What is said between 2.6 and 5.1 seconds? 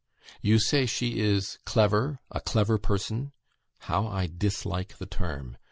person.' How I dislike the